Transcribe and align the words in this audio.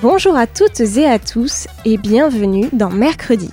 Bonjour 0.00 0.36
à 0.36 0.46
toutes 0.46 0.78
et 0.78 1.06
à 1.06 1.18
tous 1.18 1.66
et 1.84 1.96
bienvenue 1.96 2.68
dans 2.72 2.88
Mercredi. 2.88 3.50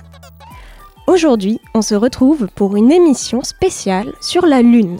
Aujourd'hui, 1.08 1.58
on 1.74 1.82
se 1.82 1.96
retrouve 1.96 2.46
pour 2.54 2.76
une 2.76 2.92
émission 2.92 3.42
spéciale 3.42 4.12
sur 4.20 4.46
la 4.46 4.62
Lune. 4.62 4.98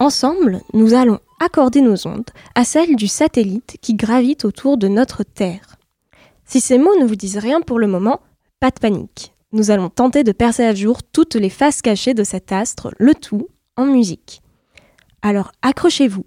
Ensemble, 0.00 0.60
nous 0.74 0.92
allons 0.92 1.18
accorder 1.40 1.80
nos 1.80 2.06
ondes 2.06 2.28
à 2.54 2.64
celles 2.64 2.94
du 2.94 3.08
satellite 3.08 3.78
qui 3.80 3.94
gravite 3.94 4.44
autour 4.44 4.76
de 4.76 4.86
notre 4.86 5.22
Terre. 5.22 5.76
Si 6.44 6.60
ces 6.60 6.76
mots 6.76 6.96
ne 7.00 7.06
vous 7.06 7.16
disent 7.16 7.38
rien 7.38 7.62
pour 7.62 7.78
le 7.78 7.86
moment, 7.86 8.20
pas 8.60 8.68
de 8.68 8.78
panique. 8.78 9.32
Nous 9.52 9.70
allons 9.70 9.88
tenter 9.88 10.24
de 10.24 10.32
percer 10.32 10.66
à 10.66 10.74
jour 10.74 11.02
toutes 11.02 11.36
les 11.36 11.48
faces 11.48 11.80
cachées 11.80 12.12
de 12.12 12.22
cet 12.22 12.52
astre, 12.52 12.90
le 12.98 13.14
tout 13.14 13.48
en 13.78 13.86
musique. 13.86 14.42
Alors 15.22 15.52
accrochez-vous 15.62 16.26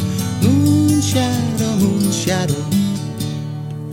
shadow, 1.01 1.75
moon 1.77 2.11
shadow. 2.11 2.63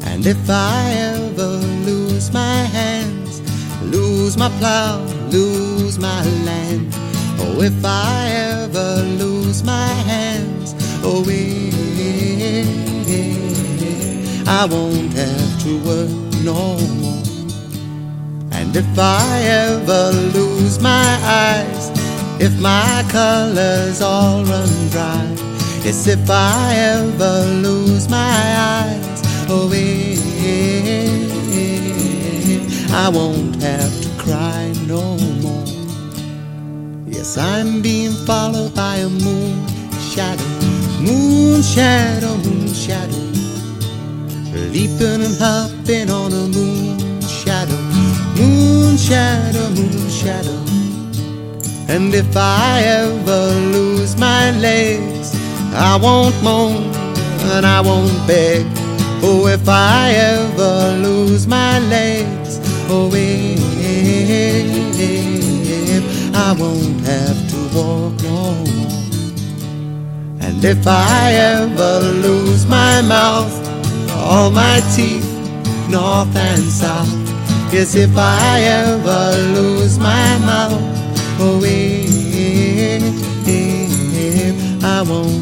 And 0.04 0.26
if 0.26 0.50
I 0.50 0.92
ever 1.14 1.56
lose 1.88 2.30
my 2.32 2.62
hands, 2.76 3.40
lose 3.82 4.36
my 4.36 4.50
plow, 4.58 5.00
lose 5.30 5.98
my 5.98 6.22
land, 6.44 6.92
oh, 7.40 7.62
if 7.62 7.84
I 7.84 8.28
ever 8.30 9.02
lose 9.16 9.62
my 9.64 9.88
hands, 10.12 10.74
oh, 11.02 11.24
eh, 11.28 12.64
I 14.46 14.66
won't 14.66 15.12
have 15.14 15.62
to 15.62 15.78
work 15.84 16.10
no 16.44 16.76
more. 17.00 17.22
And 18.52 18.76
if 18.76 18.98
I 18.98 19.40
ever 19.44 20.10
lose 20.36 20.78
my 20.80 21.18
eyes, 21.24 21.90
if 22.40 22.58
my 22.60 23.04
colors 23.08 24.02
all 24.02 24.44
run 24.44 24.88
dry, 24.90 25.47
yes, 25.88 26.06
if 26.06 26.30
I 26.30 26.74
ever 26.96 27.36
lose 27.66 28.08
my 28.10 28.36
eyes, 28.76 29.22
oh, 29.48 29.72
eh, 29.72 30.16
eh, 30.44 31.08
eh, 31.54 31.80
eh, 32.52 33.04
I 33.04 33.08
won't 33.08 33.56
have 33.62 33.94
to 34.02 34.10
cry 34.22 34.72
no 34.86 35.16
more. 35.44 35.64
Yes, 37.06 37.38
I'm 37.38 37.80
being 37.80 38.12
followed 38.26 38.74
by 38.74 38.96
a 38.96 39.08
moon 39.08 39.66
shadow, 40.12 40.50
moon 41.00 41.62
shadow, 41.62 42.36
moon 42.36 42.68
shadow 42.74 43.24
leaping 44.72 45.22
and 45.22 45.36
hopping 45.38 46.10
on 46.10 46.32
a 46.32 46.46
moon 46.48 47.20
shadow, 47.22 47.80
moon 48.36 48.96
shadow, 48.96 49.70
moon 49.70 50.10
shadow. 50.10 50.58
And 51.88 52.12
if 52.14 52.36
I 52.36 52.82
ever 52.82 53.48
lose 53.72 54.16
my 54.18 54.50
legs, 54.58 55.17
I 55.80 55.96
won't 55.96 56.34
moan 56.42 56.82
and 57.54 57.64
I 57.64 57.80
won't 57.80 58.26
beg. 58.26 58.66
Oh, 59.22 59.46
if 59.46 59.68
I 59.68 60.10
ever 60.10 60.96
lose 61.00 61.46
my 61.46 61.78
legs, 61.78 62.58
oh, 62.90 63.08
if 63.14 63.54
I 66.34 66.52
won't 66.58 67.00
have 67.06 67.48
to 67.50 67.56
walk 67.76 68.20
no 68.24 68.54
more. 68.74 68.98
And 70.40 70.64
if 70.64 70.84
I 70.84 71.32
ever 71.34 72.00
lose 72.26 72.66
my 72.66 73.00
mouth, 73.02 73.54
all 74.10 74.50
my 74.50 74.80
teeth, 74.96 75.30
north 75.88 76.34
and 76.34 76.62
south. 76.62 77.08
Yes, 77.72 77.94
if 77.94 78.16
I 78.16 78.62
ever 78.62 79.36
lose 79.54 79.96
my 80.00 80.38
mouth, 80.38 80.82
oh, 81.38 81.62
if 81.64 83.04
I 84.84 85.02
won't 85.02 85.37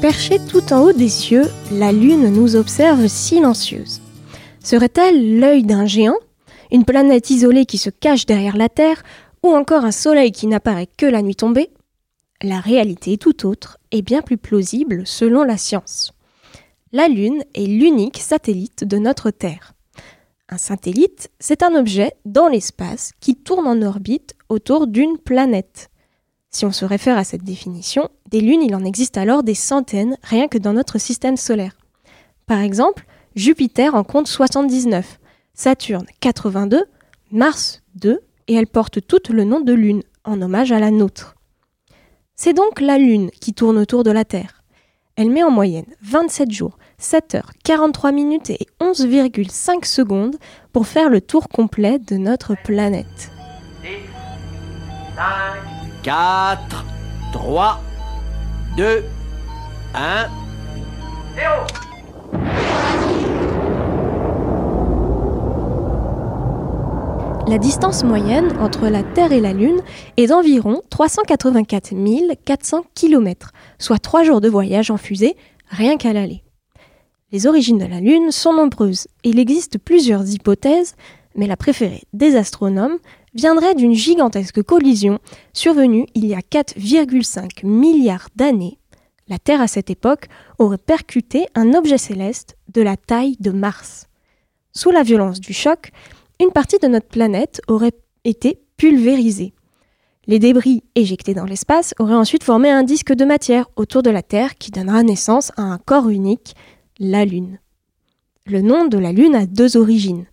Perchée 0.00 0.38
tout 0.38 0.72
en 0.72 0.80
haut 0.80 0.92
des 0.94 1.10
cieux, 1.10 1.44
la 1.72 1.92
Lune 1.92 2.32
nous 2.32 2.56
observe 2.56 3.06
silencieuse. 3.06 4.00
Serait-elle 4.64 5.38
l'œil 5.38 5.62
d'un 5.62 5.84
géant, 5.84 6.16
une 6.72 6.86
planète 6.86 7.28
isolée 7.28 7.66
qui 7.66 7.76
se 7.76 7.90
cache 7.90 8.24
derrière 8.24 8.56
la 8.56 8.70
Terre, 8.70 9.02
ou 9.42 9.48
encore 9.48 9.84
un 9.84 9.90
Soleil 9.90 10.32
qui 10.32 10.46
n'apparaît 10.46 10.88
que 10.96 11.04
la 11.04 11.20
nuit 11.20 11.36
tombée? 11.36 11.68
La 12.40 12.60
réalité 12.60 13.12
est 13.12 13.20
tout 13.20 13.46
autre 13.46 13.76
et 13.92 14.00
bien 14.00 14.22
plus 14.22 14.38
plausible 14.38 15.06
selon 15.06 15.44
la 15.44 15.58
science. 15.58 16.14
La 16.92 17.06
Lune 17.06 17.44
est 17.54 17.66
l'unique 17.66 18.18
satellite 18.18 18.84
de 18.84 18.96
notre 18.96 19.30
Terre. 19.30 19.74
Un 20.48 20.56
satellite, 20.56 21.30
c'est 21.40 21.62
un 21.62 21.74
objet 21.74 22.14
dans 22.24 22.48
l'espace 22.48 23.12
qui 23.20 23.36
tourne 23.36 23.66
en 23.66 23.82
orbite 23.82 24.34
autour 24.48 24.86
d'une 24.86 25.18
planète. 25.18 25.89
Si 26.50 26.64
on 26.64 26.72
se 26.72 26.84
réfère 26.84 27.16
à 27.16 27.24
cette 27.24 27.44
définition, 27.44 28.08
des 28.28 28.40
lunes, 28.40 28.62
il 28.62 28.74
en 28.74 28.84
existe 28.84 29.16
alors 29.16 29.44
des 29.44 29.54
centaines 29.54 30.16
rien 30.22 30.48
que 30.48 30.58
dans 30.58 30.72
notre 30.72 30.98
système 30.98 31.36
solaire. 31.36 31.76
Par 32.46 32.58
exemple, 32.58 33.06
Jupiter 33.36 33.94
en 33.94 34.02
compte 34.02 34.26
79, 34.26 35.20
Saturne 35.54 36.06
82, 36.20 36.84
Mars 37.30 37.82
2, 37.94 38.20
et 38.48 38.54
elles 38.54 38.66
portent 38.66 39.06
toutes 39.06 39.28
le 39.28 39.44
nom 39.44 39.60
de 39.60 39.72
Lune, 39.72 40.02
en 40.24 40.42
hommage 40.42 40.72
à 40.72 40.80
la 40.80 40.90
nôtre. 40.90 41.36
C'est 42.34 42.52
donc 42.52 42.80
la 42.80 42.98
Lune 42.98 43.30
qui 43.40 43.54
tourne 43.54 43.78
autour 43.78 44.02
de 44.02 44.10
la 44.10 44.24
Terre. 44.24 44.64
Elle 45.14 45.30
met 45.30 45.44
en 45.44 45.50
moyenne 45.50 45.86
27 46.02 46.50
jours, 46.50 46.78
7 46.98 47.36
heures, 47.36 47.50
43 47.62 48.10
minutes 48.10 48.50
et 48.50 48.66
11,5 48.80 49.84
secondes 49.84 50.36
pour 50.72 50.86
faire 50.86 51.10
le 51.10 51.20
tour 51.20 51.48
complet 51.48 51.98
de 51.98 52.16
notre 52.16 52.56
planète. 52.64 53.30
4, 56.02 56.86
3, 57.32 57.80
2, 58.78 59.04
1, 59.94 60.28
0. 61.36 61.46
La 67.46 67.58
distance 67.58 68.02
moyenne 68.04 68.56
entre 68.60 68.88
la 68.88 69.02
Terre 69.02 69.32
et 69.32 69.40
la 69.40 69.52
Lune 69.52 69.80
est 70.16 70.28
d'environ 70.28 70.80
384 70.88 71.92
400 72.46 72.84
km, 72.94 73.52
soit 73.78 73.98
3 73.98 74.22
jours 74.22 74.40
de 74.40 74.48
voyage 74.48 74.90
en 74.90 74.96
fusée 74.96 75.36
rien 75.68 75.98
qu'à 75.98 76.14
l'aller. 76.14 76.42
Les 77.30 77.46
origines 77.46 77.78
de 77.78 77.84
la 77.84 78.00
Lune 78.00 78.30
sont 78.30 78.54
nombreuses 78.54 79.06
et 79.22 79.28
il 79.30 79.38
existe 79.38 79.76
plusieurs 79.78 80.26
hypothèses, 80.30 80.94
mais 81.34 81.46
la 81.46 81.56
préférée 81.56 82.04
des 82.14 82.36
astronomes 82.36 82.96
viendrait 83.34 83.74
d'une 83.74 83.94
gigantesque 83.94 84.62
collision 84.62 85.18
survenue 85.52 86.06
il 86.14 86.26
y 86.26 86.34
a 86.34 86.40
4,5 86.40 87.66
milliards 87.66 88.28
d'années. 88.36 88.78
La 89.28 89.38
Terre 89.38 89.60
à 89.60 89.68
cette 89.68 89.90
époque 89.90 90.26
aurait 90.58 90.78
percuté 90.78 91.46
un 91.54 91.74
objet 91.74 91.98
céleste 91.98 92.56
de 92.72 92.82
la 92.82 92.96
taille 92.96 93.36
de 93.38 93.50
Mars. 93.50 94.06
Sous 94.72 94.90
la 94.90 95.02
violence 95.02 95.40
du 95.40 95.52
choc, 95.52 95.90
une 96.40 96.50
partie 96.50 96.78
de 96.78 96.88
notre 96.88 97.08
planète 97.08 97.60
aurait 97.68 97.92
été 98.24 98.60
pulvérisée. 98.76 99.52
Les 100.26 100.38
débris 100.38 100.82
éjectés 100.94 101.34
dans 101.34 101.44
l'espace 101.44 101.94
auraient 101.98 102.14
ensuite 102.14 102.44
formé 102.44 102.70
un 102.70 102.82
disque 102.82 103.12
de 103.12 103.24
matière 103.24 103.68
autour 103.76 104.02
de 104.02 104.10
la 104.10 104.22
Terre 104.22 104.56
qui 104.56 104.70
donnera 104.70 105.02
naissance 105.02 105.52
à 105.56 105.62
un 105.62 105.78
corps 105.78 106.08
unique, 106.08 106.54
la 106.98 107.24
Lune. 107.24 107.58
Le 108.46 108.62
nom 108.62 108.86
de 108.86 108.98
la 108.98 109.12
Lune 109.12 109.34
a 109.34 109.46
deux 109.46 109.76
origines. 109.76 110.26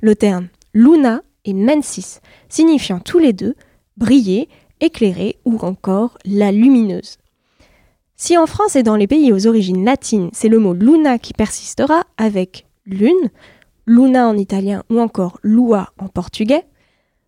Le 0.00 0.14
terme 0.14 0.48
Luna 0.74 1.22
et 1.44 1.54
Mensis, 1.54 2.20
signifiant 2.48 3.00
tous 3.00 3.18
les 3.18 3.32
deux 3.32 3.54
briller, 3.96 4.48
éclairer 4.80 5.38
ou 5.44 5.58
encore 5.58 6.18
la 6.24 6.52
lumineuse. 6.52 7.18
Si 8.16 8.38
en 8.38 8.46
France 8.46 8.76
et 8.76 8.82
dans 8.82 8.96
les 8.96 9.06
pays 9.06 9.32
aux 9.32 9.46
origines 9.46 9.84
latines, 9.84 10.30
c'est 10.32 10.48
le 10.48 10.58
mot 10.58 10.74
luna 10.74 11.18
qui 11.18 11.32
persistera 11.32 12.04
avec 12.16 12.66
lune, 12.86 13.30
luna 13.86 14.28
en 14.28 14.36
italien 14.36 14.84
ou 14.90 15.00
encore 15.00 15.38
lua 15.42 15.90
en 15.98 16.08
portugais, 16.08 16.64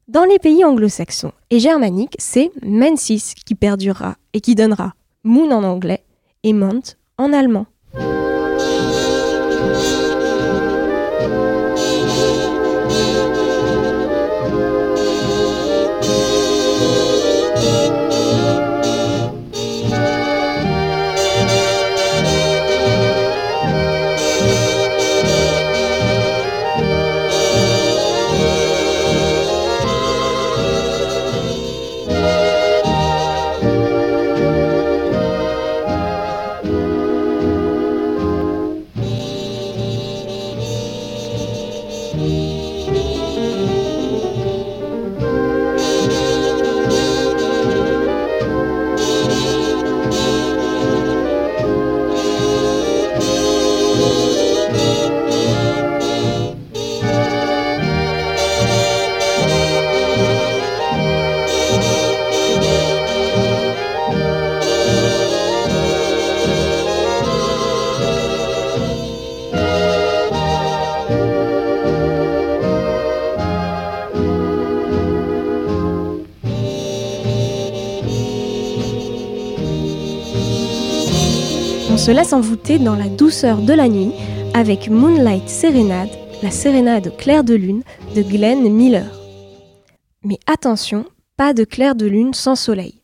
dans 0.06 0.24
les 0.24 0.38
pays 0.38 0.64
anglo-saxons 0.64 1.32
et 1.50 1.58
germaniques, 1.58 2.16
c'est 2.18 2.50
mensis 2.62 3.34
qui 3.46 3.54
perdurera 3.54 4.16
et 4.34 4.40
qui 4.40 4.54
donnera 4.54 4.94
moon 5.22 5.50
en 5.50 5.64
anglais 5.64 6.04
et 6.42 6.52
month 6.52 6.98
en 7.16 7.32
allemand. 7.32 7.66
Se 82.04 82.10
laisse 82.10 82.34
envoûter 82.34 82.78
dans 82.78 82.96
la 82.96 83.08
douceur 83.08 83.62
de 83.62 83.72
la 83.72 83.88
nuit 83.88 84.12
avec 84.52 84.90
Moonlight 84.90 85.48
Serenade, 85.48 86.10
la 86.42 86.50
sérénade 86.50 87.16
clair 87.16 87.44
de 87.44 87.54
lune 87.54 87.82
de 88.14 88.20
Glenn 88.20 88.70
Miller. 88.70 89.10
Mais 90.22 90.38
attention, 90.46 91.06
pas 91.38 91.54
de 91.54 91.64
clair 91.64 91.94
de 91.94 92.04
lune 92.04 92.34
sans 92.34 92.56
soleil. 92.56 93.00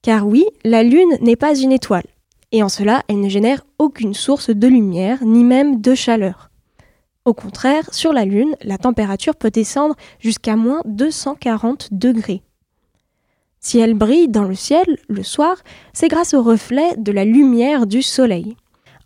Car 0.00 0.26
oui, 0.26 0.46
la 0.64 0.82
lune 0.82 1.18
n'est 1.20 1.36
pas 1.36 1.54
une 1.54 1.70
étoile, 1.70 2.06
et 2.50 2.62
en 2.62 2.70
cela 2.70 3.02
elle 3.08 3.20
ne 3.20 3.28
génère 3.28 3.66
aucune 3.78 4.14
source 4.14 4.48
de 4.48 4.68
lumière 4.68 5.18
ni 5.22 5.44
même 5.44 5.82
de 5.82 5.94
chaleur. 5.94 6.50
Au 7.26 7.34
contraire, 7.34 7.92
sur 7.92 8.14
la 8.14 8.24
lune, 8.24 8.56
la 8.62 8.78
température 8.78 9.36
peut 9.36 9.50
descendre 9.50 9.96
jusqu'à 10.18 10.56
moins 10.56 10.80
240 10.86 11.88
degrés. 11.92 12.40
Si 13.60 13.78
elle 13.78 13.94
brille 13.94 14.28
dans 14.28 14.44
le 14.44 14.54
ciel 14.54 14.86
le 15.08 15.22
soir, 15.22 15.56
c'est 15.92 16.08
grâce 16.08 16.32
au 16.32 16.42
reflet 16.42 16.96
de 16.96 17.12
la 17.12 17.26
lumière 17.26 17.86
du 17.86 18.00
soleil. 18.00 18.56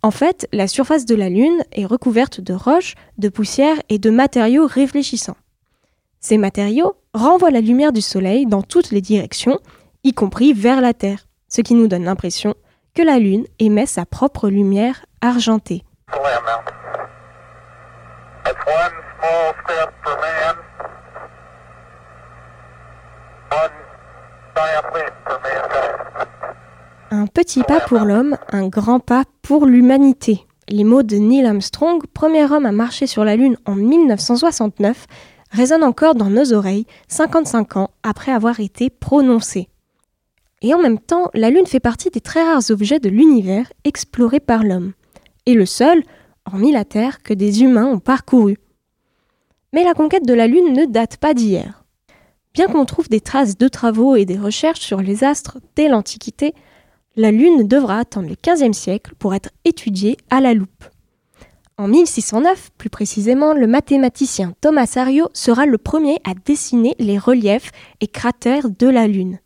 En 0.01 0.11
fait, 0.11 0.47
la 0.53 0.67
surface 0.67 1.05
de 1.05 1.15
la 1.15 1.29
Lune 1.29 1.61
est 1.73 1.85
recouverte 1.85 2.39
de 2.39 2.53
roches, 2.53 2.95
de 3.17 3.27
poussière 3.27 3.77
et 3.89 3.99
de 3.99 4.09
matériaux 4.09 4.65
réfléchissants. 4.65 5.35
Ces 6.21 6.37
matériaux 6.37 6.95
renvoient 7.13 7.51
la 7.51 7.59
lumière 7.59 7.91
du 7.91 8.01
soleil 8.01 8.45
dans 8.45 8.61
toutes 8.61 8.91
les 8.91 9.01
directions, 9.01 9.59
y 10.03 10.13
compris 10.13 10.53
vers 10.53 10.79
la 10.79 10.93
Terre, 10.93 11.27
ce 11.49 11.61
qui 11.61 11.73
nous 11.73 11.87
donne 11.87 12.05
l'impression 12.05 12.55
que 12.93 13.01
la 13.01 13.19
Lune 13.19 13.45
émet 13.59 13.85
sa 13.85 14.05
propre 14.05 14.47
lumière 14.47 15.05
argentée. 15.21 15.83
Un 27.11 27.27
petit 27.27 27.63
pas 27.63 27.79
pour 27.81 27.99
l'homme, 27.99 28.37
un 28.51 28.67
grand 28.67 28.99
pas 28.99 29.23
pour 29.41 29.65
l'humanité. 29.65 30.45
Les 30.67 30.83
mots 30.83 31.03
de 31.03 31.15
Neil 31.17 31.45
Armstrong, 31.45 32.01
premier 32.13 32.51
homme 32.51 32.65
à 32.65 32.71
marcher 32.71 33.07
sur 33.07 33.23
la 33.23 33.35
Lune 33.35 33.57
en 33.65 33.75
1969, 33.75 35.05
résonnent 35.51 35.83
encore 35.83 36.15
dans 36.15 36.29
nos 36.29 36.53
oreilles 36.53 36.85
55 37.07 37.77
ans 37.77 37.89
après 38.03 38.31
avoir 38.31 38.59
été 38.59 38.89
prononcés. 38.89 39.69
Et 40.61 40.73
en 40.73 40.81
même 40.81 40.99
temps, 40.99 41.29
la 41.33 41.49
Lune 41.49 41.67
fait 41.67 41.79
partie 41.79 42.09
des 42.09 42.21
très 42.21 42.43
rares 42.43 42.71
objets 42.71 42.99
de 42.99 43.09
l'univers 43.09 43.71
explorés 43.83 44.39
par 44.39 44.63
l'homme, 44.63 44.93
et 45.45 45.53
le 45.53 45.65
seul, 45.65 46.03
hormis 46.45 46.71
la 46.71 46.85
Terre, 46.85 47.21
que 47.21 47.33
des 47.33 47.61
humains 47.61 47.85
ont 47.85 47.99
parcouru. 47.99 48.57
Mais 49.73 49.83
la 49.83 49.93
conquête 49.93 50.25
de 50.25 50.33
la 50.33 50.47
Lune 50.47 50.73
ne 50.73 50.85
date 50.85 51.17
pas 51.17 51.33
d'hier. 51.33 51.84
Bien 52.55 52.67
qu'on 52.67 52.85
trouve 52.85 53.09
des 53.09 53.19
traces 53.19 53.57
de 53.57 53.67
travaux 53.67 54.15
et 54.15 54.23
des 54.23 54.37
recherches 54.37 54.79
sur 54.79 55.01
les 55.01 55.25
astres 55.25 55.59
dès 55.75 55.89
l'Antiquité, 55.89 56.53
la 57.17 57.29
Lune 57.29 57.67
devra 57.67 57.99
attendre 57.99 58.29
le 58.29 58.35
XVe 58.41 58.71
siècle 58.71 59.13
pour 59.19 59.35
être 59.35 59.49
étudiée 59.65 60.15
à 60.29 60.39
la 60.39 60.53
loupe. 60.53 60.85
En 61.77 61.89
1609, 61.89 62.71
plus 62.77 62.89
précisément, 62.89 63.53
le 63.53 63.67
mathématicien 63.67 64.53
Thomas 64.61 64.93
Ario 64.95 65.27
sera 65.33 65.65
le 65.65 65.77
premier 65.77 66.19
à 66.23 66.33
dessiner 66.33 66.95
les 66.97 67.17
reliefs 67.17 67.71
et 67.99 68.07
cratères 68.07 68.69
de 68.69 68.87
la 68.87 69.07
Lune. 69.07 69.39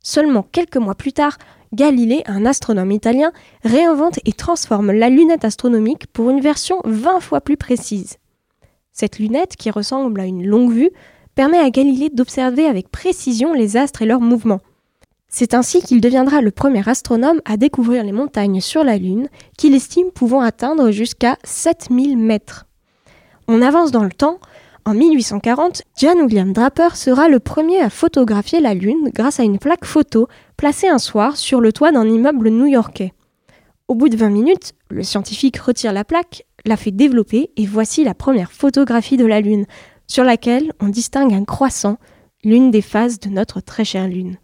Seulement 0.00 0.44
quelques 0.44 0.76
mois 0.76 0.94
plus 0.94 1.12
tard, 1.12 1.36
Galilée, 1.72 2.22
un 2.26 2.46
astronome 2.46 2.92
italien, 2.92 3.32
réinvente 3.64 4.20
et 4.24 4.32
transforme 4.32 4.92
la 4.92 5.08
lunette 5.08 5.44
astronomique 5.44 6.06
pour 6.12 6.30
une 6.30 6.40
version 6.40 6.80
20 6.84 7.18
fois 7.18 7.40
plus 7.40 7.56
précise. 7.56 8.18
Cette 8.92 9.18
lunette, 9.18 9.56
qui 9.56 9.70
ressemble 9.70 10.20
à 10.20 10.26
une 10.26 10.46
longue 10.46 10.72
vue, 10.72 10.90
permet 11.40 11.56
à 11.56 11.70
Galilée 11.70 12.10
d'observer 12.10 12.66
avec 12.66 12.90
précision 12.90 13.54
les 13.54 13.78
astres 13.78 14.02
et 14.02 14.04
leurs 14.04 14.20
mouvements. 14.20 14.60
C'est 15.26 15.54
ainsi 15.54 15.80
qu'il 15.80 16.02
deviendra 16.02 16.42
le 16.42 16.50
premier 16.50 16.86
astronome 16.86 17.40
à 17.46 17.56
découvrir 17.56 18.04
les 18.04 18.12
montagnes 18.12 18.60
sur 18.60 18.84
la 18.84 18.98
Lune, 18.98 19.30
qu'il 19.56 19.74
estime 19.74 20.10
pouvant 20.10 20.42
atteindre 20.42 20.90
jusqu'à 20.90 21.38
7000 21.44 22.18
mètres. 22.18 22.66
On 23.48 23.62
avance 23.62 23.90
dans 23.90 24.04
le 24.04 24.12
temps. 24.12 24.38
En 24.84 24.92
1840, 24.92 25.80
John 25.96 26.20
William 26.20 26.52
Draper 26.52 26.94
sera 26.94 27.30
le 27.30 27.40
premier 27.40 27.80
à 27.80 27.88
photographier 27.88 28.60
la 28.60 28.74
Lune 28.74 29.08
grâce 29.14 29.40
à 29.40 29.44
une 29.44 29.58
plaque 29.58 29.86
photo 29.86 30.28
placée 30.58 30.88
un 30.88 30.98
soir 30.98 31.38
sur 31.38 31.62
le 31.62 31.72
toit 31.72 31.90
d'un 31.90 32.06
immeuble 32.06 32.50
new-yorkais. 32.50 33.14
Au 33.88 33.94
bout 33.94 34.10
de 34.10 34.16
20 34.18 34.28
minutes, 34.28 34.74
le 34.90 35.02
scientifique 35.02 35.56
retire 35.56 35.94
la 35.94 36.04
plaque, 36.04 36.44
la 36.66 36.76
fait 36.76 36.90
développer 36.90 37.50
et 37.56 37.64
voici 37.64 38.04
la 38.04 38.12
première 38.12 38.52
photographie 38.52 39.16
de 39.16 39.24
la 39.24 39.40
Lune, 39.40 39.64
sur 40.10 40.24
laquelle 40.24 40.72
on 40.80 40.88
distingue 40.88 41.32
un 41.32 41.44
croissant, 41.44 41.96
l'une 42.42 42.72
des 42.72 42.82
phases 42.82 43.20
de 43.20 43.28
notre 43.28 43.60
très 43.60 43.84
chère 43.84 44.08
Lune. 44.08 44.38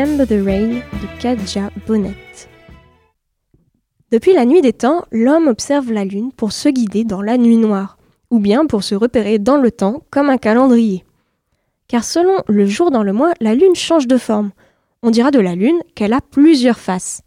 Remember 0.00 0.26
the 0.26 0.42
Rain 0.42 0.80
de 1.02 1.20
Kadja 1.20 1.68
Bonnet. 1.86 2.16
Depuis 4.10 4.32
la 4.32 4.46
nuit 4.46 4.62
des 4.62 4.72
temps, 4.72 5.04
l'homme 5.12 5.46
observe 5.46 5.92
la 5.92 6.06
lune 6.06 6.32
pour 6.32 6.52
se 6.52 6.70
guider 6.70 7.04
dans 7.04 7.20
la 7.20 7.36
nuit 7.36 7.58
noire, 7.58 7.98
ou 8.30 8.38
bien 8.38 8.64
pour 8.64 8.82
se 8.82 8.94
repérer 8.94 9.38
dans 9.38 9.58
le 9.58 9.70
temps 9.70 10.02
comme 10.08 10.30
un 10.30 10.38
calendrier. 10.38 11.04
Car 11.86 12.02
selon 12.02 12.36
le 12.48 12.64
jour 12.64 12.90
dans 12.90 13.02
le 13.02 13.12
mois, 13.12 13.34
la 13.40 13.54
lune 13.54 13.74
change 13.74 14.06
de 14.06 14.16
forme. 14.16 14.52
On 15.02 15.10
dira 15.10 15.30
de 15.30 15.38
la 15.38 15.54
lune 15.54 15.78
qu'elle 15.94 16.14
a 16.14 16.22
plusieurs 16.22 16.78
faces. 16.78 17.20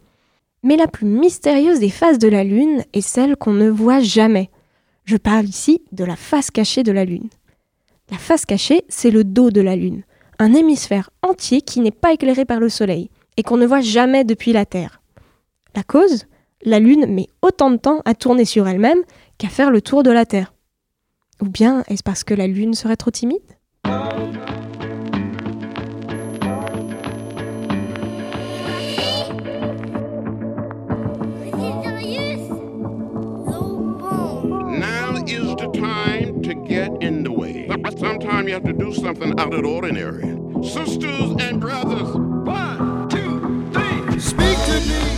Mais 0.63 0.75
la 0.75 0.87
plus 0.87 1.05
mystérieuse 1.05 1.79
des 1.79 1.91
faces 1.91 2.17
de 2.17 2.27
la 2.27 2.43
lune 2.43 2.85
est 2.93 3.01
celle 3.01 3.35
qu'on 3.35 3.53
ne 3.53 3.69
voit 3.69 3.99
jamais. 3.99 4.49
Je 5.05 5.17
parle 5.17 5.45
ici 5.45 5.83
de 5.91 6.05
la 6.05 6.15
face 6.15 6.49
cachée 6.49 6.81
de 6.81 6.91
la 6.91 7.05
lune. 7.05 7.29
La 8.09 8.17
face 8.17 8.47
cachée, 8.47 8.81
c'est 8.89 9.11
le 9.11 9.23
dos 9.23 9.51
de 9.51 9.61
la 9.61 9.75
lune, 9.75 10.01
un 10.43 10.53
hémisphère 10.53 11.09
entier 11.21 11.61
qui 11.61 11.79
n'est 11.79 11.89
pas 11.91 12.11
éclairé 12.11 12.43
par 12.43 12.59
le 12.59 12.67
soleil 12.67 13.09
et 13.37 13.43
qu'on 13.43 13.55
ne 13.55 13.65
voit 13.65 13.79
jamais 13.79 14.25
depuis 14.25 14.51
la 14.51 14.65
Terre. 14.65 15.01
La 15.73 15.83
cause 15.83 16.25
La 16.65 16.79
lune 16.79 17.05
met 17.07 17.27
autant 17.41 17.71
de 17.71 17.77
temps 17.77 18.01
à 18.03 18.13
tourner 18.13 18.43
sur 18.43 18.67
elle-même 18.67 18.99
qu'à 19.37 19.47
faire 19.47 19.71
le 19.71 19.81
tour 19.81 20.03
de 20.03 20.11
la 20.11 20.25
Terre. 20.25 20.53
Ou 21.41 21.47
bien 21.47 21.83
est-ce 21.87 22.03
parce 22.03 22.25
que 22.25 22.33
la 22.33 22.47
lune 22.47 22.73
serait 22.73 22.97
trop 22.97 23.11
timide? 23.11 23.39
something 39.03 39.37
out 39.37 39.53
of 39.53 39.63
the 39.63 39.67
ordinary. 39.67 40.21
Sisters 40.63 41.35
and 41.41 41.59
brothers, 41.59 42.15
one, 42.15 43.09
two, 43.09 43.69
three. 43.73 44.19
Speak 44.19 44.57
to 44.65 44.79
me. 44.87 45.12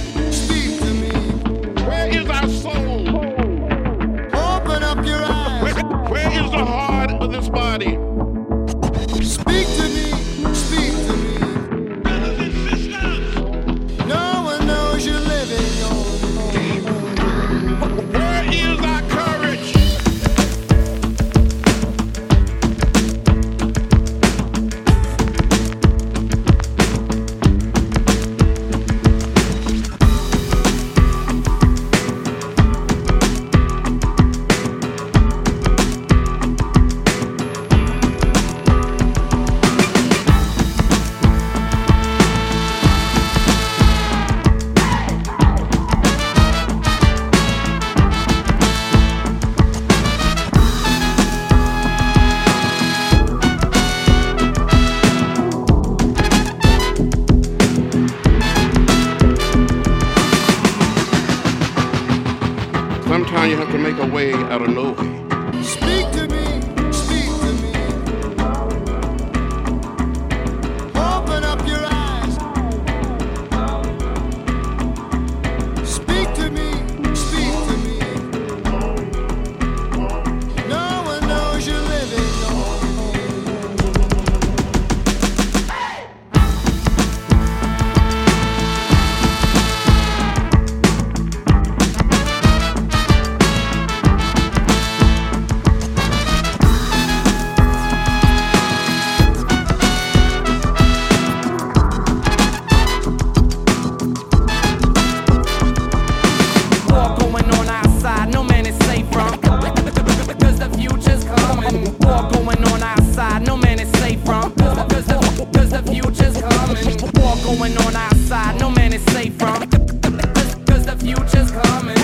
Going 117.46 117.78
on 117.78 117.96
outside, 117.96 118.60
no 118.60 118.70
man 118.72 118.92
is 118.94 119.04
safe 119.14 119.34
from. 119.38 119.60
Because 119.70 120.86
the 120.86 120.96
future's 121.00 121.52
coming. 121.52 121.96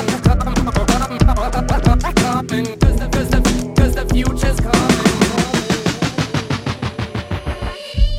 Coming. 2.16 2.66
Cause 2.80 2.98
the, 3.02 3.08
cause 3.12 3.96
cause 3.96 4.12
future's 4.12 4.60
coming. 4.60 5.02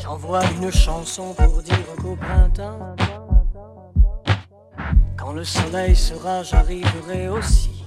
J'envoie 0.03 0.43
une 0.61 0.71
chanson 0.71 1.33
pour 1.33 1.61
dire 1.61 1.95
qu'au 2.01 2.15
printemps, 2.15 2.95
quand 5.17 5.33
le 5.33 5.45
soleil 5.45 5.95
sera, 5.95 6.43
j'arriverai 6.43 7.29
aussi. 7.29 7.85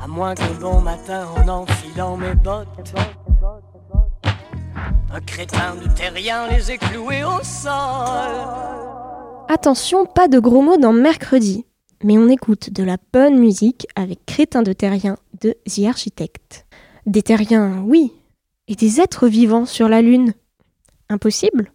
À 0.00 0.06
moins 0.06 0.34
qu'un 0.34 0.54
bon 0.60 0.80
matin, 0.80 1.26
en 1.36 1.48
enfilant 1.48 2.16
mes 2.16 2.34
bottes, 2.34 2.94
crétin 5.20 5.76
de 5.76 5.88
terrien 5.94 6.48
les 6.48 6.70
au 7.24 7.42
sol. 7.42 8.34
Attention, 9.48 10.06
pas 10.06 10.28
de 10.28 10.38
gros 10.38 10.62
mots 10.62 10.76
dans 10.76 10.92
mercredi, 10.92 11.64
mais 12.02 12.18
on 12.18 12.28
écoute 12.28 12.70
de 12.70 12.82
la 12.82 12.96
bonne 13.12 13.38
musique 13.38 13.86
avec 13.94 14.24
Crétin 14.26 14.62
de 14.62 14.72
Terrien 14.72 15.16
de 15.40 15.54
The 15.68 15.86
Architect. 15.86 16.66
Des 17.06 17.22
terriens, 17.22 17.84
oui, 17.86 18.12
et 18.68 18.74
des 18.74 19.00
êtres 19.00 19.28
vivants 19.28 19.66
sur 19.66 19.88
la 19.88 20.02
Lune. 20.02 20.32
Impossible? 21.08 21.70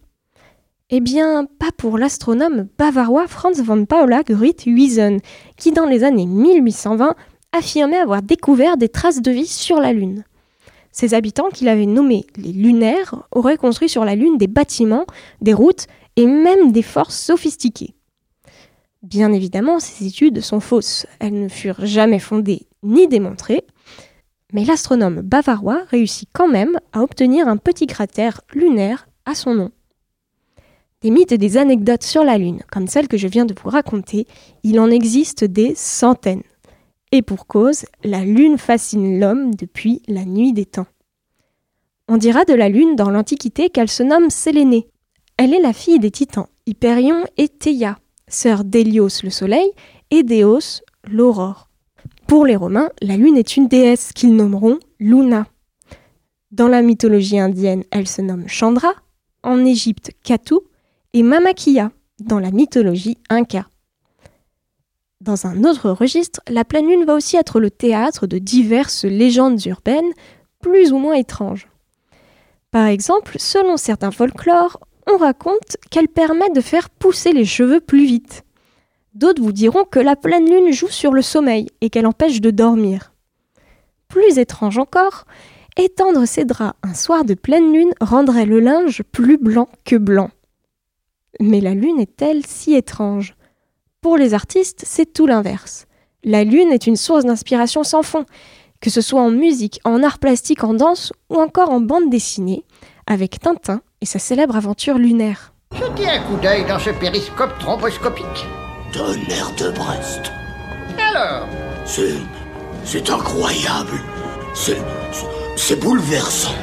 Eh 0.90 1.02
bien, 1.02 1.46
pas 1.60 1.72
pour 1.78 2.00
l'astronome 2.00 2.68
bavarois 2.78 3.28
Franz 3.28 3.62
von 3.62 3.86
Paula 3.86 4.24
Gruithuisen, 4.24 5.20
qui 5.56 5.72
dans 5.72 5.86
les 5.86 6.04
années 6.04 6.26
1820 6.26 7.14
affirmait 7.52 7.98
avoir 7.98 8.24
découvert 8.24 8.78
des 8.78 8.90
traces 8.90 9.22
de 9.22 9.32
vie 9.32 9.48
sur 9.48 9.80
la 9.80 9.94
Lune. 9.94 10.24
Ces 11.00 11.14
habitants, 11.14 11.48
qu'il 11.48 11.70
avait 11.70 11.86
nommés 11.86 12.26
les 12.36 12.52
lunaires, 12.52 13.26
auraient 13.32 13.56
construit 13.56 13.88
sur 13.88 14.04
la 14.04 14.16
Lune 14.16 14.38
des 14.38 14.48
bâtiments, 14.48 15.06
des 15.40 15.54
routes 15.54 15.88
et 16.18 16.26
même 16.26 16.74
des 16.74 16.82
forces 16.82 17.18
sophistiquées. 17.18 17.96
Bien 19.02 19.32
évidemment, 19.32 19.80
ces 19.80 20.08
études 20.08 20.42
sont 20.42 20.60
fausses. 20.60 21.06
Elles 21.20 21.42
ne 21.42 21.48
furent 21.48 21.86
jamais 21.86 22.20
fondées 22.20 22.68
ni 22.84 23.08
démontrées, 23.08 23.64
mais 24.52 24.66
l'astronome 24.66 25.22
bavarois 25.22 25.84
réussit 25.88 26.28
quand 26.34 26.50
même 26.50 26.78
à 26.92 27.02
obtenir 27.02 27.48
un 27.48 27.56
petit 27.56 27.88
cratère 27.88 28.42
lunaire 28.54 29.08
à 29.24 29.36
son 29.36 29.54
nom. 29.56 29.72
Des 31.00 31.12
mythes 31.12 31.32
et 31.32 31.38
des 31.38 31.56
anecdotes 31.56 32.04
sur 32.04 32.26
la 32.26 32.38
Lune, 32.38 32.62
comme 32.70 32.88
celle 32.88 33.08
que 33.08 33.16
je 33.16 33.30
viens 33.30 33.46
de 33.46 33.56
vous 33.58 33.70
raconter, 33.70 34.28
il 34.64 34.82
en 34.82 34.92
existe 34.92 35.46
des 35.46 35.76
centaines. 35.76 36.44
Et 37.12 37.22
pour 37.22 37.48
cause, 37.48 37.86
la 38.04 38.24
Lune 38.24 38.58
fascine 38.58 39.20
l'homme 39.20 39.56
depuis 39.56 40.02
la 40.08 40.26
nuit 40.26 40.54
des 40.54 40.66
temps. 40.66 40.88
On 42.08 42.18
dira 42.18 42.46
de 42.46 42.54
la 42.54 42.70
Lune 42.70 42.96
dans 42.96 43.10
l'Antiquité 43.10 43.70
qu'elle 43.70 43.90
se 43.90 44.04
nomme 44.04 44.30
Sélénée. 44.30 44.88
Elle 45.38 45.54
est 45.54 45.62
la 45.62 45.74
fille 45.74 46.00
des 46.00 46.12
titans 46.12 46.48
Hyperion 46.66 47.24
et 47.38 47.48
Théia, 47.48 47.98
sœur 48.28 48.64
d'Hélios 48.64 49.24
le 49.24 49.30
Soleil 49.30 49.72
et 50.12 50.24
d'Éos 50.24 50.82
l'aurore. 51.08 51.70
Pour 52.28 52.46
les 52.46 52.56
Romains, 52.56 52.90
la 53.02 53.18
Lune 53.18 53.38
est 53.38 53.58
une 53.58 53.68
déesse 53.68 54.12
qu'ils 54.14 54.36
nommeront 54.36 54.78
Luna. 55.00 55.48
Dans 56.52 56.68
la 56.68 56.82
mythologie 56.82 57.40
indienne, 57.40 57.84
elle 57.92 58.08
se 58.08 58.22
nomme 58.22 58.48
Chandra, 58.48 58.94
en 59.44 59.66
Égypte 59.66 60.12
Katu 60.24 60.56
et 61.14 61.24
Mamakia 61.24 61.92
dans 62.20 62.40
la 62.40 62.52
mythologie 62.52 63.18
inca. 63.30 63.68
Dans 65.22 65.46
un 65.46 65.66
autre 65.66 65.90
registre, 65.90 66.40
la 66.48 66.64
pleine 66.64 66.88
lune 66.88 67.04
va 67.04 67.14
aussi 67.14 67.36
être 67.36 67.60
le 67.60 67.70
théâtre 67.70 68.26
de 68.26 68.38
diverses 68.38 69.04
légendes 69.04 69.66
urbaines 69.66 70.12
plus 70.62 70.94
ou 70.94 70.98
moins 70.98 71.16
étranges. 71.16 71.68
Par 72.72 72.86
exemple, 72.86 73.36
selon 73.38 73.76
certains 73.76 74.12
folklores, 74.12 74.80
on 75.12 75.18
raconte 75.18 75.76
qu'elle 75.92 76.08
permet 76.08 76.50
de 76.52 76.62
faire 76.62 76.90
pousser 76.90 77.34
les 77.34 77.44
cheveux 77.44 77.82
plus 77.82 78.06
vite. 78.06 78.46
D'autres 79.14 79.42
vous 79.42 79.52
diront 79.52 79.84
que 79.84 80.00
la 80.00 80.16
pleine 80.16 80.50
lune 80.50 80.72
joue 80.72 80.88
sur 80.88 81.12
le 81.12 81.22
sommeil 81.22 81.68
et 81.82 81.90
qu'elle 81.90 82.08
empêche 82.08 82.40
de 82.40 82.52
dormir. 82.52 83.12
Plus 84.08 84.38
étrange 84.38 84.78
encore, 84.78 85.26
étendre 85.76 86.26
ses 86.26 86.46
draps 86.46 86.78
un 86.82 86.94
soir 86.94 87.26
de 87.26 87.34
pleine 87.34 87.74
lune 87.74 87.92
rendrait 88.00 88.46
le 88.46 88.62
linge 88.62 89.04
plus 89.12 89.38
blanc 89.38 89.68
que 89.84 89.98
blanc. 89.98 90.30
Mais 91.42 91.60
la 91.60 91.74
lune 91.74 92.00
est-elle 92.00 92.46
si 92.46 92.74
étrange? 92.74 93.36
Pour 94.02 94.18
les 94.18 94.34
artistes, 94.34 94.84
c'est 94.86 95.12
tout 95.12 95.28
l'inverse. 95.28 95.86
La 96.24 96.46
lune 96.46 96.72
est 96.72 96.88
une 96.88 96.96
source 96.96 97.26
d'inspiration 97.26 97.84
sans 97.84 98.02
fond, 98.02 98.26
que 98.80 98.90
ce 98.90 99.02
soit 99.02 99.22
en 99.22 99.30
musique, 99.30 99.82
en 99.84 100.04
art 100.04 100.20
plastique, 100.20 100.64
en 100.64 100.74
danse 100.74 101.12
ou 101.30 101.36
encore 101.36 101.70
en 101.70 101.82
bande 101.82 102.10
dessinée, 102.10 102.64
avec 103.08 103.40
Tintin 103.42 103.82
et 104.00 104.06
sa 104.06 104.18
célèbre 104.20 104.56
aventure 104.56 104.98
lunaire. 104.98 105.52
Jetez 105.74 106.10
un 106.10 106.22
coup 106.22 106.38
d'œil 106.42 106.66
dans 106.66 106.80
ce 106.80 106.92
périscope 106.92 107.60
thromboscopique. 107.60 108.26
Tonnerre 108.94 109.52
de 109.58 109.70
Brest. 109.72 110.32
Alors 110.98 111.46
C'est. 111.86 112.16
C'est 112.86 113.10
incroyable. 113.10 114.00
C'est. 114.54 114.78
C'est 115.58 115.78
bouleversant. 115.78 116.56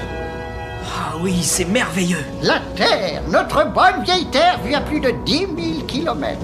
Ah 0.87 1.15
oui, 1.21 1.35
c'est 1.43 1.67
merveilleux. 1.67 2.25
La 2.43 2.61
Terre, 2.75 3.23
notre 3.29 3.71
bonne 3.73 4.03
vieille 4.05 4.27
Terre, 4.31 4.59
vit 4.65 4.75
à 4.75 4.81
plus 4.81 5.01
de 5.01 5.11
10 5.27 5.39
000 5.39 5.49
kilomètres. 5.87 6.41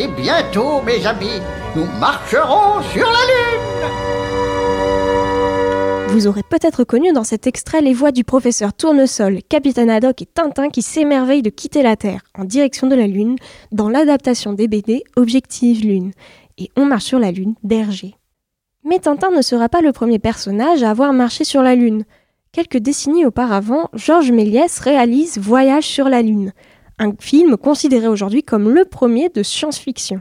Et 0.00 0.06
bientôt, 0.06 0.80
mes 0.82 1.04
amis, 1.04 1.40
nous 1.74 1.84
marcherons 1.98 2.80
sur 2.92 3.02
la 3.02 3.18
Lune 3.32 3.90
Vous 6.10 6.28
aurez 6.28 6.44
peut-être 6.44 6.84
connu 6.84 7.12
dans 7.12 7.24
cet 7.24 7.48
extrait 7.48 7.80
les 7.80 7.94
voix 7.94 8.12
du 8.12 8.22
professeur 8.22 8.72
Tournesol, 8.74 9.40
Capitaine 9.48 9.90
Haddock 9.90 10.22
et 10.22 10.26
Tintin 10.26 10.68
qui 10.68 10.82
s'émerveillent 10.82 11.42
de 11.42 11.50
quitter 11.50 11.82
la 11.82 11.96
Terre 11.96 12.20
en 12.38 12.44
direction 12.44 12.86
de 12.86 12.94
la 12.94 13.08
Lune 13.08 13.34
dans 13.72 13.88
l'adaptation 13.88 14.52
des 14.52 14.68
BD 14.68 15.02
Objective 15.16 15.84
Lune 15.84 16.12
et 16.58 16.70
On 16.76 16.84
marche 16.84 17.06
sur 17.06 17.18
la 17.18 17.32
Lune 17.32 17.56
d'Hergé. 17.64 18.14
Mais 18.84 19.00
Tintin 19.00 19.32
ne 19.32 19.42
sera 19.42 19.68
pas 19.68 19.80
le 19.80 19.90
premier 19.90 20.20
personnage 20.20 20.84
à 20.84 20.90
avoir 20.90 21.12
marché 21.12 21.42
sur 21.42 21.62
la 21.62 21.74
Lune. 21.74 22.04
Quelques 22.52 22.78
décennies 22.78 23.26
auparavant, 23.26 23.88
Georges 23.94 24.30
Méliès 24.30 24.78
réalise 24.78 25.38
Voyage 25.38 25.88
sur 25.88 26.08
la 26.08 26.22
Lune, 26.22 26.52
un 26.98 27.12
film 27.18 27.56
considéré 27.56 28.08
aujourd'hui 28.08 28.42
comme 28.42 28.70
le 28.70 28.84
premier 28.84 29.28
de 29.28 29.42
science-fiction. 29.42 30.20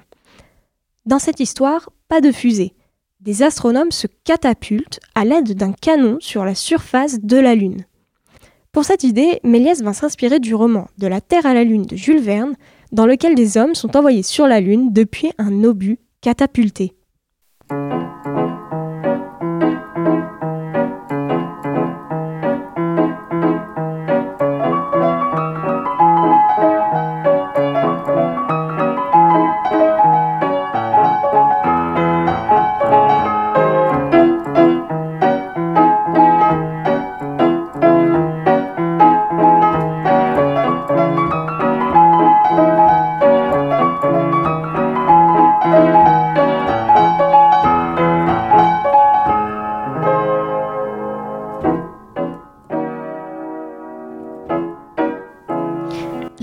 Dans 1.06 1.20
cette 1.20 1.40
histoire, 1.40 1.90
pas 2.08 2.22
de 2.22 2.32
fusée. 2.32 2.74
Des 3.20 3.44
astronomes 3.44 3.92
se 3.92 4.08
catapultent 4.24 5.00
à 5.16 5.26
l'aide 5.26 5.54
d'un 5.54 5.74
canon 5.74 6.18
sur 6.20 6.46
la 6.46 6.56
surface 6.56 7.20
de 7.22 7.38
la 7.38 7.56
Lune. 7.56 7.86
Pour 8.72 8.86
cette 8.86 9.04
idée, 9.04 9.40
Méliès 9.44 9.82
va 9.82 9.94
s'inspirer 9.94 10.40
du 10.40 10.54
roman 10.54 10.88
De 10.98 11.08
la 11.08 11.20
Terre 11.20 11.46
à 11.46 11.54
la 11.54 11.64
Lune 11.64 11.86
de 11.86 11.96
Jules 11.96 12.22
Verne, 12.22 12.56
dans 12.92 13.06
lequel 13.06 13.34
des 13.34 13.58
hommes 13.58 13.74
sont 13.74 13.98
envoyés 13.98 14.24
sur 14.24 14.48
la 14.48 14.60
Lune 14.60 14.94
depuis 14.94 15.32
un 15.40 15.64
obus 15.64 15.98
catapulté. 16.22 16.94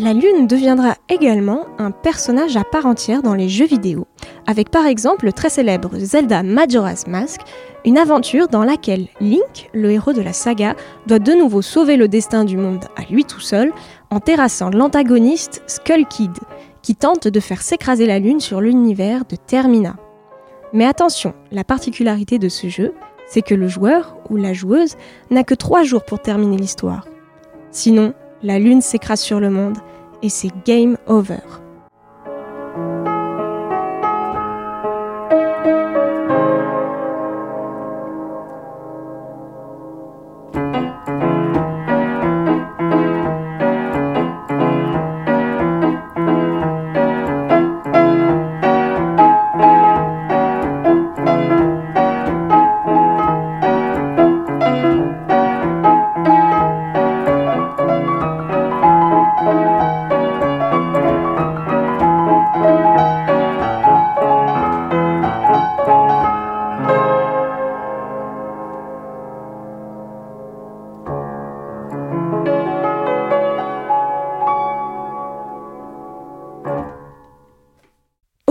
La 0.04 0.12
Lune 0.12 0.46
deviendra 0.46 0.96
également 1.08 1.64
un 1.78 1.90
personnage 1.90 2.58
à 2.58 2.62
part 2.62 2.84
entière 2.84 3.22
dans 3.22 3.32
les 3.32 3.48
jeux 3.48 3.64
vidéo, 3.64 4.06
avec 4.46 4.68
par 4.68 4.84
exemple 4.84 5.24
le 5.24 5.32
très 5.32 5.48
célèbre 5.48 5.92
Zelda 5.96 6.42
Majora's 6.42 7.06
Mask, 7.06 7.40
une 7.86 7.96
aventure 7.96 8.48
dans 8.48 8.64
laquelle 8.64 9.06
Link, 9.22 9.70
le 9.72 9.90
héros 9.90 10.12
de 10.12 10.20
la 10.20 10.34
saga, 10.34 10.74
doit 11.06 11.20
de 11.20 11.32
nouveau 11.32 11.62
sauver 11.62 11.96
le 11.96 12.06
destin 12.06 12.44
du 12.44 12.58
monde 12.58 12.84
à 12.96 13.10
lui 13.10 13.24
tout 13.24 13.40
seul 13.40 13.72
en 14.10 14.20
terrassant 14.20 14.68
l'antagoniste 14.68 15.62
Skull 15.66 16.04
Kid, 16.06 16.36
qui 16.82 16.94
tente 16.96 17.26
de 17.26 17.40
faire 17.40 17.62
s'écraser 17.62 18.04
la 18.04 18.18
Lune 18.18 18.40
sur 18.40 18.60
l'univers 18.60 19.24
de 19.24 19.36
Termina. 19.36 19.96
Mais 20.74 20.84
attention, 20.84 21.32
la 21.50 21.64
particularité 21.64 22.38
de 22.38 22.50
ce 22.50 22.68
jeu, 22.68 22.92
c'est 23.26 23.40
que 23.40 23.54
le 23.54 23.68
joueur 23.68 24.18
ou 24.28 24.36
la 24.36 24.52
joueuse 24.52 24.96
n'a 25.30 25.44
que 25.44 25.54
3 25.54 25.82
jours 25.82 26.04
pour 26.04 26.20
terminer 26.20 26.58
l'histoire. 26.58 27.08
Sinon, 27.70 28.12
la 28.42 28.58
Lune 28.58 28.82
s'écrase 28.82 29.20
sur 29.20 29.40
le 29.40 29.48
monde 29.48 29.78
et 30.24 30.30
c'est 30.30 30.50
game 30.64 30.96
over. 31.06 31.63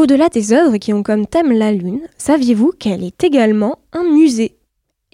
Au-delà 0.03 0.27
des 0.27 0.51
œuvres 0.51 0.75
qui 0.75 0.91
ont 0.91 1.01
comme 1.01 1.25
thème 1.25 1.53
la 1.53 1.71
Lune, 1.71 2.01
saviez-vous 2.17 2.73
qu'elle 2.77 3.05
est 3.05 3.23
également 3.23 3.79
un 3.93 4.03
musée? 4.03 4.57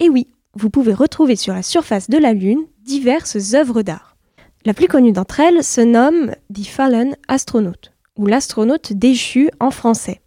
Et 0.00 0.08
oui, 0.08 0.26
vous 0.54 0.68
pouvez 0.68 0.92
retrouver 0.92 1.36
sur 1.36 1.54
la 1.54 1.62
surface 1.62 2.10
de 2.10 2.18
la 2.18 2.32
Lune 2.32 2.64
diverses 2.82 3.54
œuvres 3.54 3.82
d'art. 3.82 4.16
La 4.64 4.74
plus 4.74 4.88
connue 4.88 5.12
d'entre 5.12 5.38
elles 5.38 5.62
se 5.62 5.80
nomme 5.80 6.32
The 6.52 6.66
Fallen 6.66 7.14
Astronaut, 7.28 7.92
ou 8.18 8.26
l'astronaute 8.26 8.92
déchu 8.92 9.48
en 9.60 9.70
français. 9.70 10.22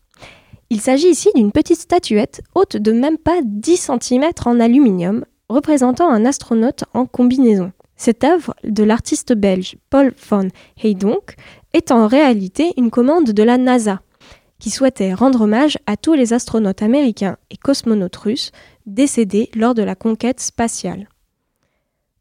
Il 0.70 0.80
s'agit 0.80 1.10
ici 1.10 1.28
d'une 1.36 1.52
petite 1.52 1.82
statuette 1.82 2.42
haute 2.56 2.78
de 2.78 2.94
même 2.94 3.18
pas 3.18 3.42
10 3.44 3.92
cm 4.00 4.30
en 4.46 4.62
aluminium, 4.62 5.26
représentant 5.50 6.10
un 6.10 6.24
astronaute 6.24 6.86
en 6.94 7.06
combinaison. 7.06 7.74
Cette 7.98 8.24
œuvre 8.24 8.56
de 8.64 8.84
l'artiste 8.86 9.34
belge 9.34 9.76
Paul 9.90 10.14
van 10.30 10.48
Heydonk 10.82 11.36
est 11.74 11.92
en 11.92 12.08
réalité 12.08 12.72
une 12.78 12.92
commande 12.92 13.32
de 13.32 13.44
la 13.44 13.58
NASA, 13.58 14.00
qui 14.64 14.70
souhaitait 14.70 15.14
rendre 15.14 15.42
hommage 15.42 15.78
à 15.88 15.98
tous 15.98 16.14
les 16.14 16.32
astronautes 16.32 16.82
américains 16.82 17.36
et 17.50 17.58
cosmonautes 17.58 18.16
russes 18.16 18.54
décédés 18.86 19.50
lors 19.56 19.74
de 19.74 19.84
la 19.84 19.94
conquête 19.94 20.40
spatiale. 20.40 21.10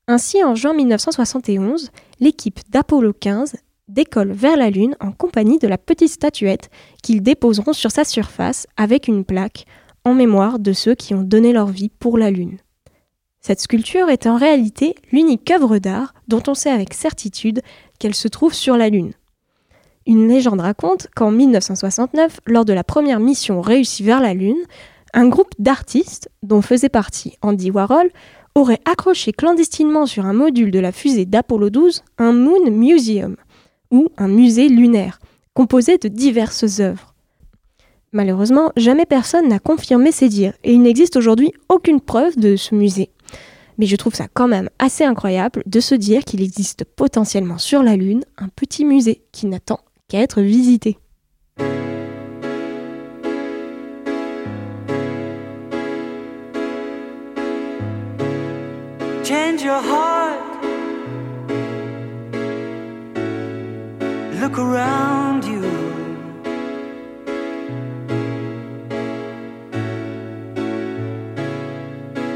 Ainsi, 0.08 0.42
en 0.42 0.56
juin 0.56 0.74
1971, 0.74 1.92
l'équipe 2.18 2.58
d'Apollo 2.68 3.12
15 3.12 3.54
décolle 3.86 4.32
vers 4.32 4.56
la 4.56 4.70
Lune 4.70 4.96
en 4.98 5.12
compagnie 5.12 5.60
de 5.60 5.68
la 5.68 5.78
petite 5.78 6.10
statuette 6.10 6.68
qu'ils 7.00 7.22
déposeront 7.22 7.74
sur 7.74 7.92
sa 7.92 8.02
surface 8.02 8.66
avec 8.76 9.06
une 9.06 9.24
plaque 9.24 9.64
en 10.04 10.12
mémoire 10.12 10.58
de 10.58 10.72
ceux 10.72 10.96
qui 10.96 11.14
ont 11.14 11.22
donné 11.22 11.52
leur 11.52 11.68
vie 11.68 11.90
pour 11.90 12.18
la 12.18 12.32
Lune. 12.32 12.58
Cette 13.40 13.60
sculpture 13.60 14.08
est 14.08 14.26
en 14.26 14.36
réalité 14.36 14.96
l'unique 15.12 15.48
œuvre 15.52 15.78
d'art 15.78 16.12
dont 16.26 16.42
on 16.48 16.54
sait 16.54 16.70
avec 16.70 16.92
certitude 16.92 17.62
qu'elle 18.00 18.16
se 18.16 18.26
trouve 18.26 18.52
sur 18.52 18.76
la 18.76 18.88
Lune. 18.88 19.12
Une 20.06 20.28
légende 20.28 20.60
raconte 20.60 21.08
qu'en 21.14 21.30
1969, 21.30 22.40
lors 22.46 22.64
de 22.64 22.72
la 22.72 22.84
première 22.84 23.20
mission 23.20 23.60
réussie 23.60 24.02
vers 24.02 24.20
la 24.20 24.34
Lune, 24.34 24.62
un 25.14 25.28
groupe 25.28 25.54
d'artistes, 25.58 26.28
dont 26.42 26.62
faisait 26.62 26.88
partie 26.88 27.36
Andy 27.42 27.70
Warhol, 27.70 28.10
aurait 28.54 28.80
accroché 28.84 29.32
clandestinement 29.32 30.06
sur 30.06 30.26
un 30.26 30.32
module 30.32 30.70
de 30.70 30.78
la 30.78 30.92
fusée 30.92 31.24
d'Apollo 31.24 31.70
12 31.70 32.02
un 32.18 32.32
Moon 32.32 32.70
Museum, 32.70 33.36
ou 33.90 34.08
un 34.18 34.28
musée 34.28 34.68
lunaire, 34.68 35.20
composé 35.54 35.98
de 35.98 36.08
diverses 36.08 36.80
œuvres. 36.80 37.14
Malheureusement, 38.12 38.72
jamais 38.76 39.06
personne 39.06 39.48
n'a 39.48 39.58
confirmé 39.58 40.12
ces 40.12 40.28
dires, 40.28 40.54
et 40.64 40.72
il 40.72 40.82
n'existe 40.82 41.16
aujourd'hui 41.16 41.52
aucune 41.68 42.00
preuve 42.00 42.36
de 42.36 42.56
ce 42.56 42.74
musée. 42.74 43.10
Mais 43.78 43.86
je 43.86 43.96
trouve 43.96 44.14
ça 44.14 44.26
quand 44.32 44.48
même 44.48 44.68
assez 44.78 45.04
incroyable 45.04 45.62
de 45.64 45.80
se 45.80 45.94
dire 45.94 46.24
qu'il 46.24 46.42
existe 46.42 46.84
potentiellement 46.84 47.58
sur 47.58 47.82
la 47.82 47.96
Lune 47.96 48.24
un 48.36 48.48
petit 48.48 48.84
musée 48.84 49.22
qui 49.32 49.46
n'attend 49.46 49.80
qu'à 50.12 50.18
être 50.18 50.42
visité. 50.42 50.98
Change 59.24 59.62
your 59.62 59.80
heart. 59.80 60.38
Look 64.38 64.58
around 64.58 65.46
you. 65.46 65.62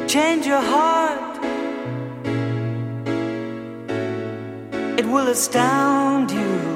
Change 0.09 0.47
your 0.47 0.63
heart. 0.63 1.39
It 4.99 5.05
will 5.05 5.29
astound 5.29 6.31
you. 6.31 6.76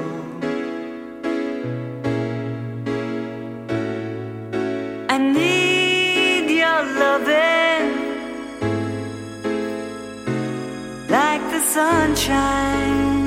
Sunshine. 11.63 13.21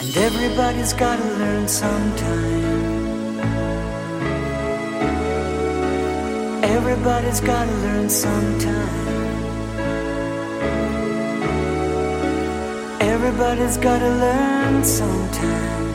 And 0.00 0.16
everybody's 0.16 0.92
gotta 0.92 1.24
learn 1.40 1.68
sometime. 1.68 2.64
Everybody's 6.64 7.40
gotta 7.40 7.72
learn 7.84 8.08
sometime. 8.08 9.04
Everybody's 13.00 13.76
gotta 13.76 14.08
learn 14.08 14.84
sometime. 14.84 15.93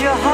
Your 0.00 0.14
heart. 0.14 0.29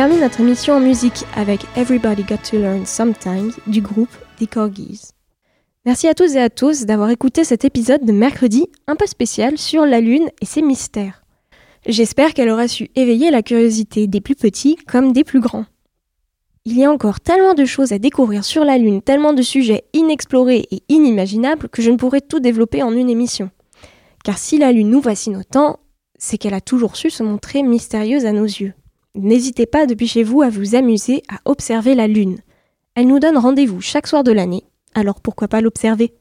Termine 0.00 0.20
notre 0.20 0.40
émission 0.40 0.76
en 0.76 0.80
musique 0.80 1.26
avec 1.36 1.60
Everybody 1.76 2.22
Got 2.22 2.38
to 2.50 2.58
Learn 2.58 2.86
Sometimes 2.86 3.52
du 3.66 3.82
groupe 3.82 4.08
The 4.40 4.48
Corgis. 4.48 5.10
Merci 5.84 6.08
à 6.08 6.14
tous 6.14 6.36
et 6.36 6.40
à 6.40 6.48
tous 6.48 6.86
d'avoir 6.86 7.10
écouté 7.10 7.44
cet 7.44 7.66
épisode 7.66 8.06
de 8.06 8.12
mercredi 8.12 8.64
un 8.86 8.96
peu 8.96 9.04
spécial 9.04 9.58
sur 9.58 9.84
la 9.84 10.00
Lune 10.00 10.30
et 10.40 10.46
ses 10.46 10.62
mystères. 10.62 11.22
J'espère 11.84 12.32
qu'elle 12.32 12.48
aura 12.48 12.66
su 12.66 12.88
éveiller 12.96 13.30
la 13.30 13.42
curiosité 13.42 14.06
des 14.06 14.22
plus 14.22 14.36
petits 14.36 14.76
comme 14.76 15.12
des 15.12 15.22
plus 15.22 15.40
grands. 15.40 15.66
Il 16.64 16.78
y 16.78 16.84
a 16.86 16.90
encore 16.90 17.20
tellement 17.20 17.52
de 17.52 17.66
choses 17.66 17.92
à 17.92 17.98
découvrir 17.98 18.42
sur 18.42 18.64
la 18.64 18.78
Lune, 18.78 19.02
tellement 19.02 19.34
de 19.34 19.42
sujets 19.42 19.84
inexplorés 19.92 20.66
et 20.70 20.82
inimaginables 20.88 21.68
que 21.68 21.82
je 21.82 21.90
ne 21.90 21.98
pourrais 21.98 22.22
tout 22.22 22.40
développer 22.40 22.82
en 22.82 22.92
une 22.92 23.10
émission. 23.10 23.50
Car 24.24 24.38
si 24.38 24.56
la 24.56 24.72
Lune 24.72 24.88
nous 24.88 25.02
fascine 25.02 25.36
autant, 25.36 25.78
c'est 26.16 26.38
qu'elle 26.38 26.54
a 26.54 26.62
toujours 26.62 26.96
su 26.96 27.10
se 27.10 27.22
montrer 27.22 27.62
mystérieuse 27.62 28.24
à 28.24 28.32
nos 28.32 28.44
yeux. 28.44 28.72
N'hésitez 29.16 29.66
pas 29.66 29.86
depuis 29.86 30.06
chez 30.06 30.22
vous 30.22 30.42
à 30.42 30.50
vous 30.50 30.76
amuser 30.76 31.22
à 31.28 31.40
observer 31.44 31.94
la 31.96 32.06
Lune. 32.06 32.38
Elle 32.94 33.08
nous 33.08 33.18
donne 33.18 33.36
rendez-vous 33.36 33.80
chaque 33.80 34.06
soir 34.06 34.22
de 34.22 34.30
l'année, 34.30 34.64
alors 34.94 35.20
pourquoi 35.20 35.48
pas 35.48 35.60
l'observer? 35.60 36.14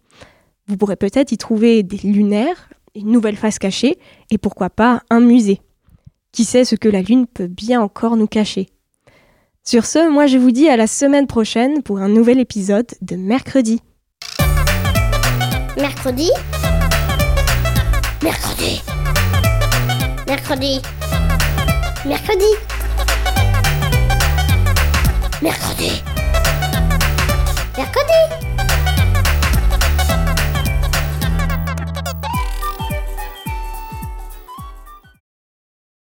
Vous 0.68 0.76
pourrez 0.76 0.96
peut-être 0.96 1.32
y 1.32 1.38
trouver 1.38 1.84
des 1.84 1.98
lunaires, 1.98 2.70
une 2.96 3.12
nouvelle 3.12 3.36
face 3.36 3.60
cachée, 3.60 4.00
et 4.32 4.40
pourquoi 4.40 4.72
pas 4.72 5.04
un 5.12 5.20
musée. 5.20 5.62
Qui 6.32 6.46
sait 6.46 6.66
ce 6.66 6.76
que 6.76 6.90
la 6.90 7.02
Lune 7.02 7.28
peut 7.28 7.48
bien 7.48 7.80
encore 7.80 8.18
nous 8.18 8.28
cacher? 8.28 8.70
Sur 9.64 9.86
ce, 9.86 10.10
moi 10.10 10.26
je 10.26 10.38
vous 10.38 10.52
dis 10.52 10.68
à 10.68 10.78
la 10.78 10.88
semaine 10.88 11.28
prochaine 11.28 11.84
pour 11.84 12.00
un 12.00 12.10
nouvel 12.10 12.40
épisode 12.40 12.88
de 13.02 13.16
Mercredi. 13.16 13.82
Mercredi? 15.78 16.32
Mercredi. 18.24 18.82
Mercredi. 20.28 20.82
Mercredi 22.06 22.79
Mercredi. 25.42 26.04
Mercredi 27.78 28.49